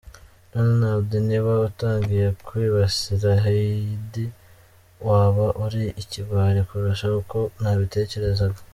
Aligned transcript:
Donald 0.51 1.09
niba 1.29 1.53
utangiye 1.69 2.25
kwibasira 2.45 3.29
Heidi, 3.43 4.25
waba 5.07 5.45
uri 5.63 5.83
ikigwari 6.01 6.59
kurusha 6.67 7.07
uko 7.21 7.37
nabitekerezaga. 7.61 8.59